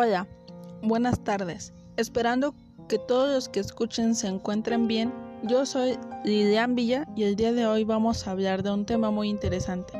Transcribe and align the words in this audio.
Hola, 0.00 0.28
buenas 0.80 1.18
tardes. 1.24 1.72
Esperando 1.96 2.54
que 2.88 3.00
todos 3.00 3.34
los 3.34 3.48
que 3.48 3.58
escuchen 3.58 4.14
se 4.14 4.28
encuentren 4.28 4.86
bien, 4.86 5.12
yo 5.42 5.66
soy 5.66 5.98
Lilian 6.24 6.76
Villa 6.76 7.04
y 7.16 7.24
el 7.24 7.34
día 7.34 7.52
de 7.52 7.66
hoy 7.66 7.82
vamos 7.82 8.24
a 8.24 8.30
hablar 8.30 8.62
de 8.62 8.70
un 8.70 8.86
tema 8.86 9.10
muy 9.10 9.28
interesante, 9.28 9.94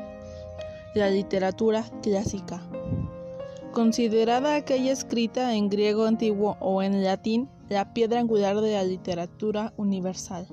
la 0.95 1.11
literatura 1.11 1.85
clásica. 2.01 2.63
Considerada 3.73 4.55
aquella 4.55 4.93
escrita 4.93 5.57
en 5.57 5.69
griego 5.69 6.05
antiguo 6.05 6.57
o 6.61 6.81
en 6.81 7.03
latín, 7.03 7.49
la 7.69 7.93
piedra 7.93 8.21
angular 8.21 8.61
de 8.61 8.75
la 8.75 8.85
literatura 8.85 9.73
universal. 9.77 10.47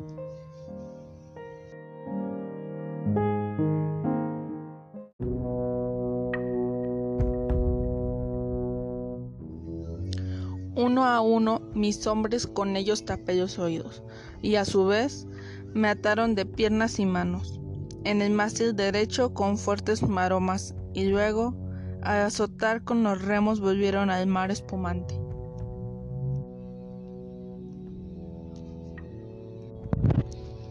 Uno 10.85 11.03
a 11.05 11.19
uno 11.19 11.63
mis 11.73 12.05
hombres 12.05 12.45
con 12.45 12.75
ellos 12.75 13.05
tapé 13.05 13.33
los 13.33 13.57
oídos, 13.57 14.03
y 14.43 14.53
a 14.53 14.65
su 14.65 14.85
vez 14.85 15.25
me 15.73 15.87
ataron 15.87 16.35
de 16.35 16.45
piernas 16.45 16.99
y 16.99 17.07
manos, 17.07 17.59
en 18.03 18.21
el 18.21 18.31
mástil 18.31 18.75
derecho 18.75 19.33
con 19.33 19.57
fuertes 19.57 20.03
maromas, 20.07 20.75
y 20.93 21.05
luego, 21.05 21.55
al 22.03 22.21
azotar 22.21 22.83
con 22.83 23.01
los 23.01 23.19
remos, 23.19 23.61
volvieron 23.61 24.11
al 24.11 24.27
mar 24.27 24.51
espumante. 24.51 25.19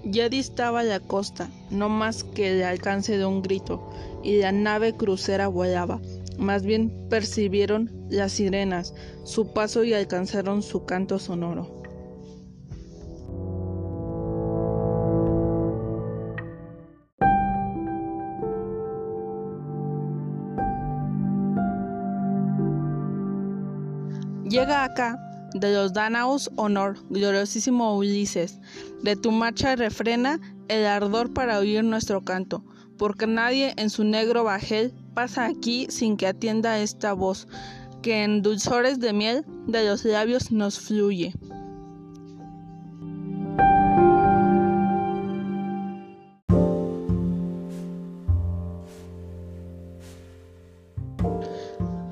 Ya 0.05 0.29
distaba 0.29 0.85
la 0.85 1.01
costa, 1.01 1.51
no 1.73 1.89
más 1.89 2.23
que 2.23 2.53
el 2.53 2.63
alcance 2.63 3.19
de 3.19 3.27
un 3.27 3.43
grito, 3.43 3.91
y 4.23 4.39
la 4.39 4.53
nave 4.53 4.95
crucera 4.95 5.49
volaba. 5.49 6.01
Más 6.39 6.65
bien 6.65 7.09
percibieron 7.09 7.91
las 8.11 8.33
sirenas 8.33 8.95
su 9.25 9.53
paso 9.53 9.85
y 9.85 9.95
alcanzaron 9.95 10.63
su 10.63 10.85
canto 10.85 11.19
sonoro. 11.19 11.83
Llega 24.55 24.85
acá 24.85 25.19
de 25.55 25.73
los 25.73 25.93
Danaos 25.93 26.51
honor, 26.57 26.97
gloriosísimo 27.11 27.97
Ulises, 27.97 28.61
de 29.03 29.17
tu 29.17 29.33
marcha 29.33 29.75
refrena 29.75 30.41
el 30.69 30.87
ardor 30.87 31.33
para 31.33 31.59
oír 31.59 31.83
nuestro 31.83 32.23
canto, 32.23 32.65
porque 32.97 33.27
nadie 33.27 33.73
en 33.77 33.91
su 33.91 34.05
negro 34.05 34.45
bajel 34.45 34.93
pasa 35.15 35.47
aquí 35.47 35.87
sin 35.89 36.17
que 36.17 36.27
atienda 36.27 36.79
esta 36.79 37.13
voz, 37.13 37.47
que 38.03 38.25
en 38.25 38.43
dulzores 38.43 39.01
de 39.01 39.13
miel 39.13 39.45
de 39.67 39.85
los 39.87 40.05
labios 40.05 40.53
nos 40.53 40.79
fluye. 40.79 41.33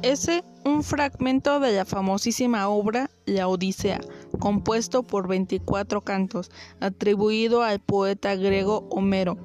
Ese 0.02 0.42
un 0.64 0.82
fragmento 0.82 1.60
de 1.60 1.72
la 1.72 1.84
famosísima 1.84 2.68
obra 2.68 3.10
La 3.24 3.48
Odisea, 3.48 4.00
compuesto 4.38 5.02
por 5.02 5.28
24 5.28 6.00
cantos, 6.02 6.50
atribuido 6.80 7.62
al 7.62 7.80
poeta 7.80 8.34
griego 8.34 8.86
Homero. 8.90 9.38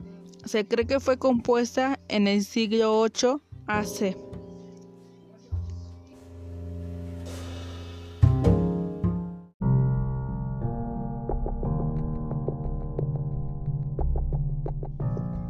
Se 0.45 0.67
cree 0.67 0.87
que 0.87 0.99
fue 0.99 1.17
compuesta 1.17 1.99
en 2.07 2.27
el 2.27 2.43
siglo 2.43 3.03
VIII 3.03 3.46
AC. 3.67 4.15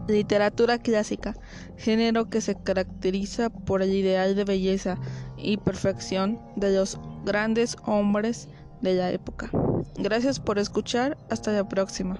Literatura 0.08 0.78
clásica, 0.78 1.36
género 1.76 2.30
que 2.30 2.42
se 2.42 2.56
caracteriza 2.56 3.50
por 3.50 3.82
el 3.82 3.94
ideal 3.94 4.36
de 4.36 4.46
belleza 4.46 4.98
y 5.38 5.58
perfección 5.58 6.40
de 6.56 6.72
los 6.72 7.00
grandes 7.26 7.76
hombres 7.86 8.48
de 8.82 8.96
la 8.96 9.12
época. 9.12 9.52
Gracias 9.98 10.40
por 10.40 10.60
escuchar, 10.60 11.18
hasta 11.30 11.52
la 11.52 11.68
próxima. 11.68 12.20